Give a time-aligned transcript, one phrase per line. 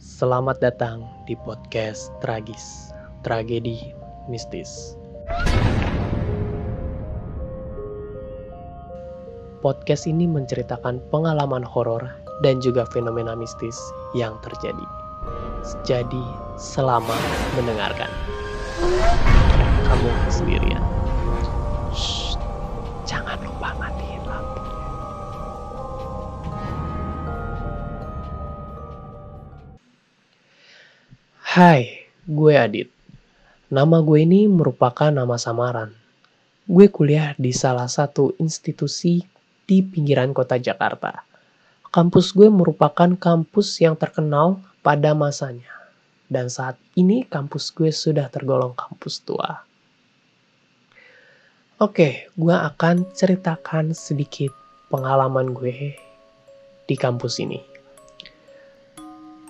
[0.00, 3.92] Selamat datang di podcast Tragis, Tragedi
[4.24, 4.96] Mistis.
[9.60, 12.08] Podcast ini menceritakan pengalaman horor
[12.40, 13.76] dan juga fenomena mistis
[14.16, 14.86] yang terjadi.
[15.84, 16.24] Jadi,
[16.56, 17.20] selamat
[17.60, 18.08] mendengarkan.
[31.52, 32.88] Hai, gue Adit.
[33.68, 35.92] Nama gue ini merupakan nama samaran.
[36.64, 39.20] Gue kuliah di salah satu institusi
[39.68, 41.28] di pinggiran kota Jakarta.
[41.92, 45.68] Kampus gue merupakan kampus yang terkenal pada masanya.
[46.24, 49.60] Dan saat ini kampus gue sudah tergolong kampus tua.
[51.84, 54.56] Oke, gue akan ceritakan sedikit
[54.88, 56.00] pengalaman gue
[56.88, 57.60] di kampus ini.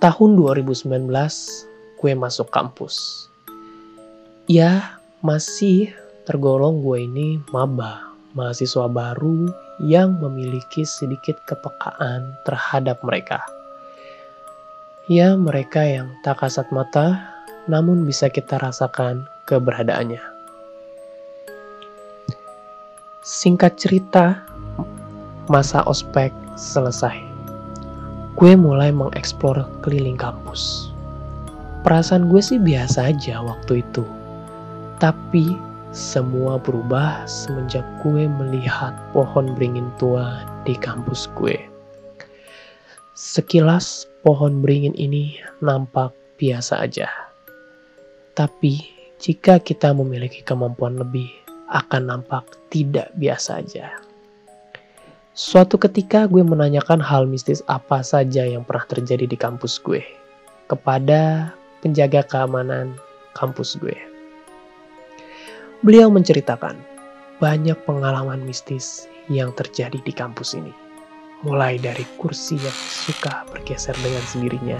[0.02, 1.71] Tahun 2019,
[2.02, 3.30] gue masuk kampus.
[4.51, 5.95] Ya, masih
[6.26, 9.46] tergolong gue ini maba, mahasiswa baru
[9.79, 13.38] yang memiliki sedikit kepekaan terhadap mereka.
[15.07, 17.23] Ya, mereka yang tak kasat mata,
[17.71, 20.23] namun bisa kita rasakan keberadaannya.
[23.23, 24.43] Singkat cerita,
[25.46, 27.15] masa ospek selesai.
[28.35, 30.91] Gue mulai mengeksplor keliling kampus
[31.83, 34.07] Perasaan gue sih biasa aja waktu itu.
[35.02, 35.59] Tapi
[35.91, 41.59] semua berubah semenjak gue melihat pohon beringin tua di kampus gue.
[43.19, 47.10] Sekilas pohon beringin ini nampak biasa aja.
[48.38, 48.79] Tapi
[49.19, 51.29] jika kita memiliki kemampuan lebih,
[51.66, 53.91] akan nampak tidak biasa aja.
[55.33, 60.05] Suatu ketika gue menanyakan hal mistis apa saja yang pernah terjadi di kampus gue
[60.69, 62.95] kepada penjaga keamanan
[63.35, 63.99] kampus gue.
[65.83, 66.78] Beliau menceritakan
[67.43, 70.71] banyak pengalaman mistis yang terjadi di kampus ini.
[71.42, 74.78] Mulai dari kursi yang suka bergeser dengan sendirinya,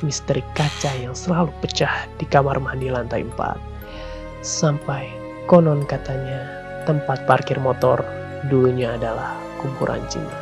[0.00, 5.04] misteri kaca yang selalu pecah di kamar mandi lantai 4, sampai
[5.44, 6.48] konon katanya
[6.88, 8.00] tempat parkir motor
[8.48, 10.32] dulunya adalah kuburan Cina.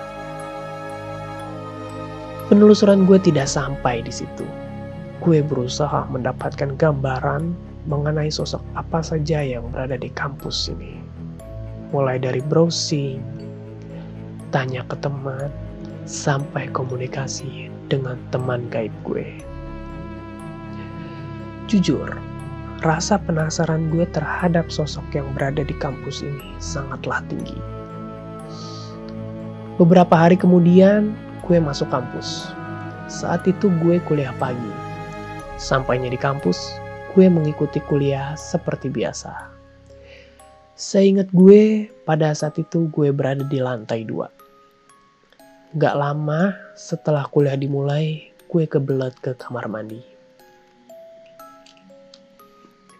[2.47, 4.47] Penelusuran gue tidak sampai di situ
[5.23, 7.55] gue berusaha mendapatkan gambaran
[7.87, 10.99] mengenai sosok apa saja yang berada di kampus ini.
[11.95, 13.23] Mulai dari browsing,
[14.51, 15.53] tanya ke teman,
[16.09, 19.29] sampai komunikasi dengan teman gaib gue.
[21.71, 22.19] Jujur,
[22.83, 27.57] rasa penasaran gue terhadap sosok yang berada di kampus ini sangatlah tinggi.
[29.79, 31.15] Beberapa hari kemudian,
[31.47, 32.51] gue masuk kampus.
[33.07, 34.94] Saat itu gue kuliah pagi
[35.55, 36.75] Sampainya di kampus,
[37.15, 39.55] gue mengikuti kuliah seperti biasa.
[40.75, 44.27] Seingat gue, pada saat itu gue berada di lantai dua.
[45.79, 50.03] Gak lama setelah kuliah dimulai, gue kebelet ke kamar mandi.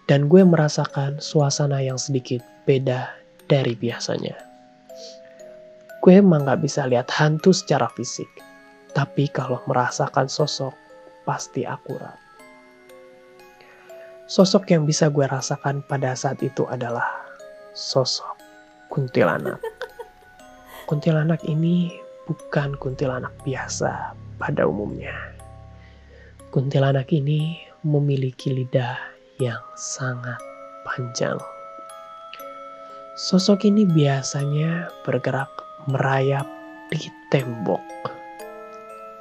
[0.07, 2.39] Dan gue merasakan suasana yang sedikit
[2.71, 3.11] beda
[3.51, 4.39] dari biasanya.
[5.99, 8.31] Gue emang gak bisa lihat hantu secara fisik,
[8.95, 10.71] tapi kalau merasakan sosok,
[11.27, 12.24] pasti akurat.
[14.25, 17.05] Sosok yang bisa gue rasakan pada saat itu adalah
[17.77, 18.41] sosok
[18.89, 19.61] kuntilanak.
[20.89, 21.93] Kuntilanak ini
[22.25, 25.13] bukan kuntilanak biasa pada umumnya.
[26.49, 28.97] Kuntilanak ini memiliki lidah
[29.37, 30.41] yang sangat
[30.89, 31.37] panjang.
[33.21, 35.53] Sosok ini biasanya bergerak
[35.85, 36.49] merayap
[36.89, 37.85] di tembok.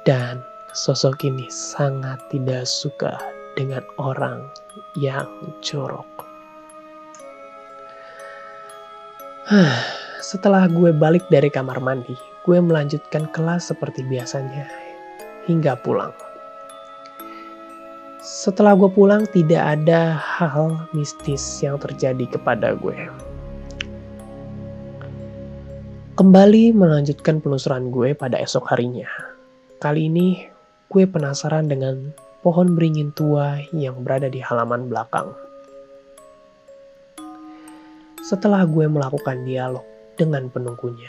[0.08, 0.40] Dan
[0.72, 4.50] sosok ini sangat tidak suka dengan orang
[4.98, 5.26] yang
[5.62, 6.06] jorok.
[10.24, 12.16] Setelah gue balik dari kamar mandi,
[12.48, 14.66] gue melanjutkan kelas seperti biasanya
[15.44, 16.16] hingga pulang.
[18.24, 22.96] Setelah gue pulang, tidak ada hal mistis yang terjadi kepada gue.
[26.16, 29.04] Kembali melanjutkan penelusuran gue pada esok harinya.
[29.76, 30.40] Kali ini,
[30.88, 35.32] gue penasaran dengan pohon beringin tua yang berada di halaman belakang.
[38.20, 39.84] Setelah gue melakukan dialog
[40.20, 41.08] dengan penunggunya,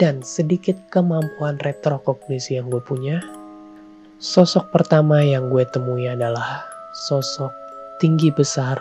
[0.00, 3.20] dan sedikit kemampuan retrokognisi yang gue punya,
[4.16, 6.64] sosok pertama yang gue temui adalah
[6.96, 7.52] sosok
[8.00, 8.80] tinggi besar,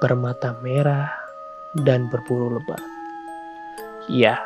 [0.00, 1.12] bermata merah,
[1.84, 2.80] dan berbulu lebat.
[4.08, 4.40] Ya,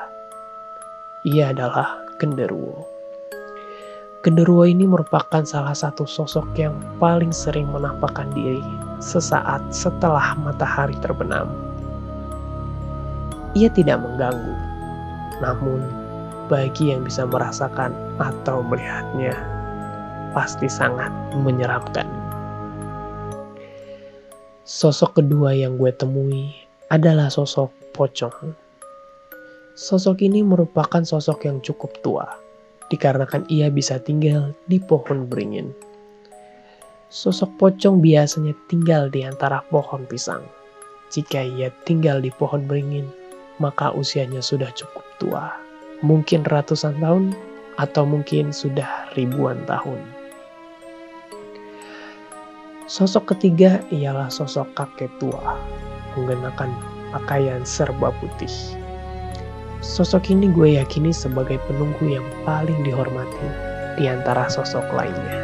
[1.23, 2.98] ia adalah genderuwo.
[4.29, 8.61] Genderuwo ini merupakan salah satu sosok yang paling sering menampakkan diri
[9.01, 11.49] sesaat setelah matahari terbenam.
[13.57, 14.53] Ia tidak mengganggu,
[15.41, 15.81] namun
[16.53, 19.33] bagi yang bisa merasakan atau melihatnya,
[20.37, 22.05] pasti sangat menyeramkan.
[24.69, 26.53] Sosok kedua yang gue temui
[26.93, 28.53] adalah sosok pocong.
[29.73, 32.29] Sosok ini merupakan sosok yang cukup tua,
[32.89, 35.73] dikarenakan ia bisa tinggal di pohon beringin.
[37.09, 40.45] Sosok pocong biasanya tinggal di antara pohon pisang.
[41.09, 43.09] Jika ia tinggal di pohon beringin,
[43.57, 45.57] maka usianya sudah cukup tua.
[46.05, 47.33] Mungkin ratusan tahun,
[47.79, 50.03] atau mungkin sudah ribuan tahun.
[52.91, 55.57] Sosok ketiga ialah sosok kakek tua,
[56.17, 56.73] menggunakan
[57.15, 58.53] pakaian serba putih.
[59.79, 63.49] Sosok ini gue yakini sebagai penunggu yang paling dihormati
[63.95, 65.39] di antara sosok lainnya.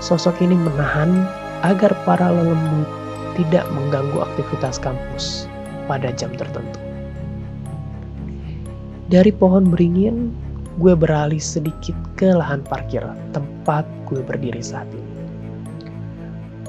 [0.00, 1.28] Sosok ini menahan
[1.60, 2.88] agar para lelembut
[3.36, 5.44] tidak mengganggu aktivitas kampus
[5.86, 6.80] pada jam tertentu.
[9.12, 10.32] Dari pohon beringin,
[10.80, 13.04] gue beralih sedikit ke lahan parkir
[13.36, 15.12] tempat gue berdiri saat ini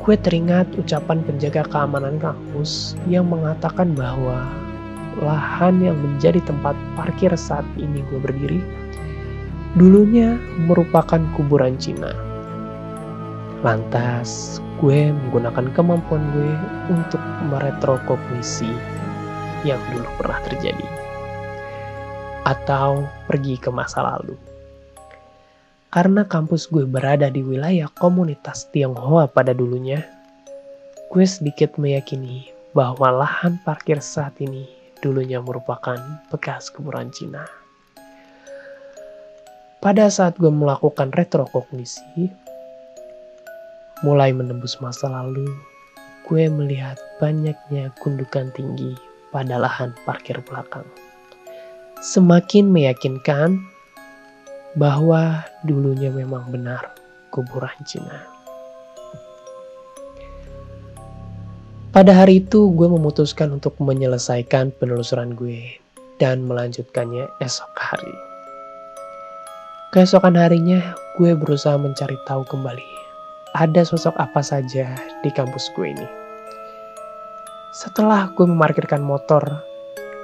[0.04, 4.52] gue teringat ucapan penjaga keamanan kampus yang mengatakan bahwa
[5.22, 8.62] lahan yang menjadi tempat parkir saat ini gue berdiri
[9.74, 10.38] dulunya
[10.70, 12.14] merupakan kuburan Cina.
[13.66, 16.54] Lantas, gue menggunakan kemampuan gue
[16.94, 18.70] untuk meretrokognisi
[19.66, 20.88] yang dulu pernah terjadi.
[22.44, 24.36] Atau pergi ke masa lalu.
[25.90, 30.06] Karena kampus gue berada di wilayah komunitas Tionghoa pada dulunya,
[31.10, 36.00] gue sedikit meyakini bahwa lahan parkir saat ini dulunya merupakan
[36.32, 37.44] bekas kuburan Cina.
[39.84, 42.32] Pada saat gue melakukan retrokognisi,
[44.08, 45.44] mulai menembus masa lalu,
[46.24, 48.96] gue melihat banyaknya gundukan tinggi
[49.36, 50.88] pada lahan parkir belakang.
[52.00, 53.60] Semakin meyakinkan
[54.80, 56.96] bahwa dulunya memang benar
[57.28, 58.33] kuburan Cina.
[61.94, 65.78] Pada hari itu gue memutuskan untuk menyelesaikan penelusuran gue
[66.18, 68.18] dan melanjutkannya esok hari.
[69.94, 72.94] Keesokan harinya gue berusaha mencari tahu kembali
[73.54, 76.08] ada sosok apa saja di kampus gue ini.
[77.74, 79.46] Setelah gue memarkirkan motor,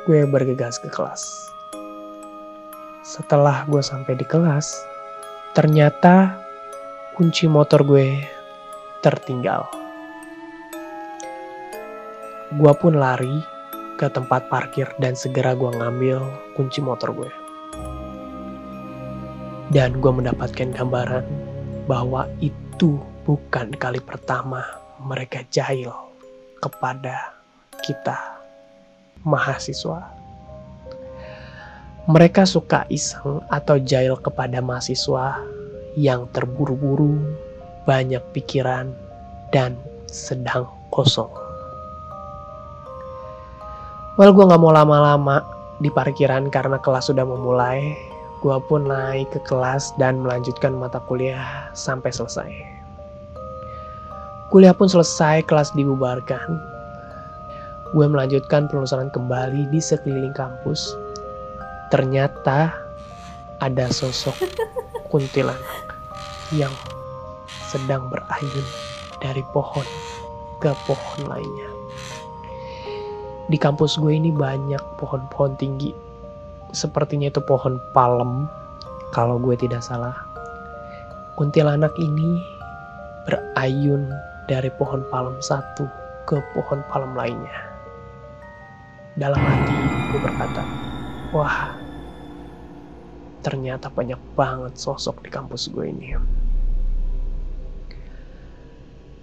[0.09, 1.21] gue bergegas ke kelas.
[3.05, 4.73] Setelah gue sampai di kelas,
[5.53, 6.33] ternyata
[7.13, 8.21] kunci motor gue
[9.05, 9.78] tertinggal.
[12.57, 13.45] Gue pun lari
[14.01, 16.17] ke tempat parkir dan segera gue ngambil
[16.57, 17.29] kunci motor gue.
[19.69, 21.27] Dan gue mendapatkan gambaran
[21.85, 22.97] bahwa itu
[23.27, 24.65] bukan kali pertama
[24.97, 25.93] mereka jahil
[26.57, 27.37] kepada
[27.85, 28.17] kita
[29.21, 30.19] mahasiswa
[32.09, 35.37] mereka suka iseng atau jahil kepada mahasiswa
[35.93, 37.21] yang terburu-buru,
[37.85, 38.89] banyak pikiran,
[39.53, 39.77] dan
[40.09, 41.29] sedang kosong.
[44.19, 45.47] Well, gue gak mau lama-lama
[45.79, 47.95] di parkiran karena kelas sudah memulai.
[48.43, 52.51] Gue pun naik ke kelas dan melanjutkan mata kuliah sampai selesai.
[54.51, 56.59] Kuliah pun selesai, kelas dibubarkan.
[57.95, 60.99] Gue melanjutkan penelusuran kembali di sekeliling kampus
[61.89, 62.75] ternyata
[63.63, 64.35] ada sosok
[65.15, 65.95] kuntilanak
[66.51, 66.75] yang
[67.71, 68.67] sedang berayun
[69.23, 69.87] dari pohon
[70.59, 71.78] ke pohon lainnya.
[73.49, 75.89] Di kampus gue ini banyak pohon-pohon tinggi.
[76.69, 78.45] Sepertinya itu pohon palem,
[79.09, 80.13] kalau gue tidak salah.
[81.33, 82.37] Kuntilanak ini
[83.25, 84.05] berayun
[84.45, 85.89] dari pohon palem satu
[86.29, 87.57] ke pohon palem lainnya.
[89.17, 89.73] Dalam hati
[90.13, 90.61] gue berkata,
[91.33, 91.73] wah
[93.41, 96.13] ternyata banyak banget sosok di kampus gue ini.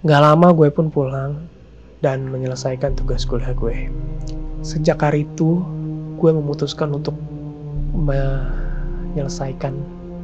[0.02, 1.55] Gak lama gue pun pulang
[2.04, 3.88] dan menyelesaikan tugas kuliah gue.
[4.60, 5.62] Sejak hari itu,
[6.16, 7.14] gue memutuskan untuk
[7.96, 9.72] menyelesaikan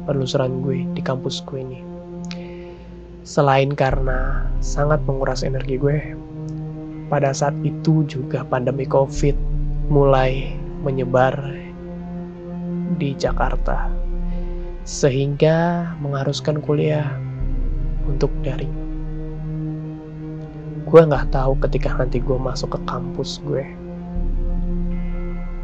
[0.05, 1.79] penelusuran gue di kampus gue ini.
[3.23, 6.13] Selain karena sangat menguras energi gue,
[7.07, 9.35] pada saat itu juga pandemi COVID
[9.87, 10.51] mulai
[10.83, 11.39] menyebar
[12.99, 13.87] di Jakarta
[14.83, 17.07] sehingga mengharuskan kuliah
[18.03, 18.82] untuk daring.
[20.93, 23.65] Gue nggak tahu ketika nanti gue masuk ke kampus gue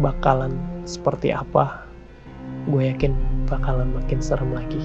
[0.02, 0.58] bakalan
[0.90, 1.86] seperti apa.
[2.66, 3.14] Gue yakin
[3.46, 4.82] bakalan makin serem lagi.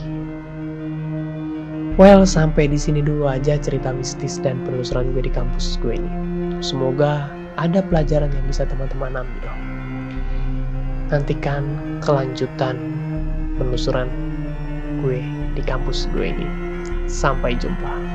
[1.97, 6.13] Well, sampai di sini dulu aja cerita mistis dan penelusuran gue di kampus gue ini.
[6.61, 9.49] Semoga ada pelajaran yang bisa teman-teman ambil.
[11.09, 11.65] Nantikan
[12.05, 12.77] kelanjutan
[13.57, 14.13] penelusuran
[15.01, 15.25] gue
[15.57, 16.49] di kampus gue ini.
[17.09, 18.14] Sampai jumpa.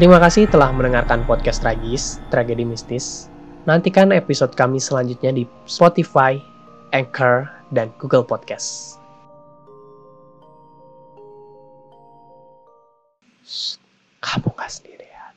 [0.00, 3.28] Terima kasih telah mendengarkan podcast Tragis, Tragedi Mistis.
[3.68, 6.40] Nantikan episode kami selanjutnya di Spotify,
[6.96, 8.96] Anchor, dan Google Podcast.
[13.44, 13.76] Shh,
[14.24, 15.32] kamu gak sendirian.